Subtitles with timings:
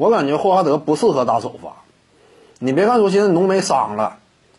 [0.00, 1.72] 我感觉霍华德不适合打首发。
[2.58, 4.16] 你别看说现在浓眉伤了，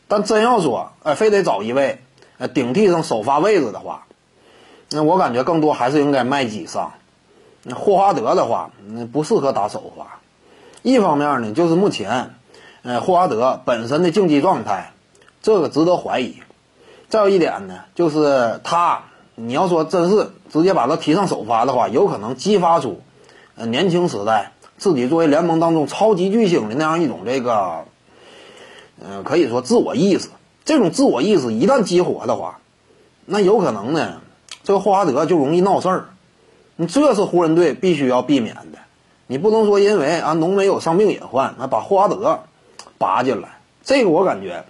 [0.08, 2.00] 但真要说，哎，非得找一位，
[2.38, 4.06] 呃，顶替上首发位置的话，
[4.92, 6.92] 那我感觉更多还是应该麦基上。
[7.76, 10.20] 霍华德的话，那不适合打首发。
[10.84, 12.36] 一方面呢，就是目前，
[12.84, 14.92] 呃，霍华德本身的竞技状态，
[15.42, 16.36] 这个值得怀疑。
[17.10, 23.02] 再有一点呢，就是他，你要说真是直接把他提上首发的话，有可能激发出，
[23.56, 24.52] 呃，年轻时代
[24.82, 27.86] 自己作为联盟当中超级巨星的那样一种这个，
[29.00, 30.30] 呃，可以说自我意识。
[30.66, 32.58] 这种自我意识一旦激活的话，
[33.28, 34.22] 那有可能呢，
[34.64, 36.06] 这个霍华德就容易闹事儿。
[36.78, 38.80] 你这是湖人队必须要避免的。
[39.28, 42.40] 你不能说因为啊浓眉有伤病隐患，那把霍华德
[42.98, 44.66] 拔进来，这个我感觉，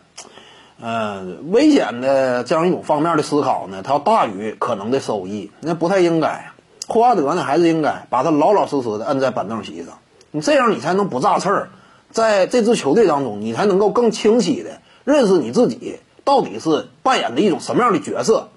[0.81, 6.51] 呃，危险的这样一种方面的思考呢，它要大于可能的收益，那不太应该。
[6.87, 9.99] 霍华德呢，还是应该把他老老实实的摁在板凳席上，
[10.31, 11.69] 你这样你才能不炸刺儿，
[12.09, 18.49] 在这支球队当中，你才能够更清晰的认识你自己到底是扮演的一种什么样的角色，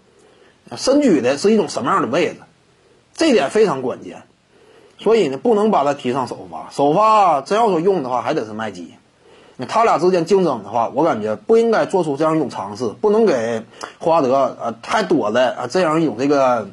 [0.76, 2.36] 身居的是一种什么样的位置，
[3.14, 4.22] 这点非常关键。
[4.98, 6.70] 所以呢，不能把他提上首发。
[6.70, 8.94] 首发真要说用的话，还得是麦基。
[9.68, 13.62] 他俩之间竞争的话，我感觉不应该做出这样一种尝试，不能给
[13.98, 16.68] 霍华德呃太多的啊这样一种这个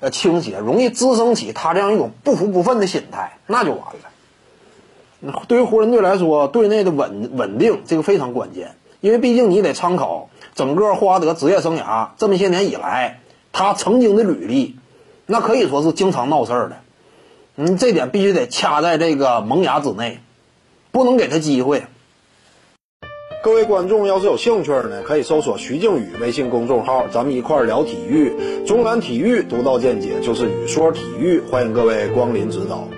[0.00, 4.10] 呃倾斜，容易滋生起他这样一种不服不忿的心态，那就完了。
[5.46, 13.20] 对于湖人队来说，队内的稳稳定这个非常关键，因为毕竟你得参考整个霍华德职业生涯这么些年以来
[13.52, 14.76] 他曾经的履历，
[15.26, 16.76] 那可以说是经常闹事儿的。
[17.56, 20.20] 嗯，这点必须得掐在这个萌芽之内，
[20.90, 21.82] 不能给他机会。
[23.44, 28.64] 各位观众要是有兴趣呢，可以搜索徐静宇微信公众号，咱们一块儿聊体育。
[28.64, 32.88] 中南体育独到见解就是语说体育，欢迎各位光临指导。